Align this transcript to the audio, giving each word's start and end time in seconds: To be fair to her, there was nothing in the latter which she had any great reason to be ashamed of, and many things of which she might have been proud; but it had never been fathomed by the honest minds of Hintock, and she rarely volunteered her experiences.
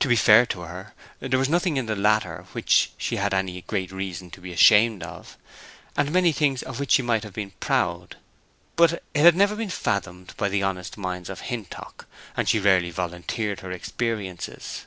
To 0.00 0.08
be 0.08 0.16
fair 0.16 0.44
to 0.46 0.62
her, 0.62 0.92
there 1.20 1.38
was 1.38 1.48
nothing 1.48 1.76
in 1.76 1.86
the 1.86 1.94
latter 1.94 2.46
which 2.50 2.90
she 2.98 3.14
had 3.14 3.32
any 3.32 3.62
great 3.62 3.92
reason 3.92 4.28
to 4.32 4.40
be 4.40 4.52
ashamed 4.52 5.04
of, 5.04 5.38
and 5.96 6.10
many 6.10 6.32
things 6.32 6.64
of 6.64 6.80
which 6.80 6.90
she 6.94 7.02
might 7.02 7.22
have 7.22 7.32
been 7.34 7.52
proud; 7.60 8.16
but 8.74 8.94
it 8.94 9.04
had 9.22 9.36
never 9.36 9.54
been 9.54 9.70
fathomed 9.70 10.34
by 10.36 10.48
the 10.48 10.64
honest 10.64 10.98
minds 10.98 11.30
of 11.30 11.42
Hintock, 11.42 12.08
and 12.36 12.48
she 12.48 12.58
rarely 12.58 12.90
volunteered 12.90 13.60
her 13.60 13.70
experiences. 13.70 14.86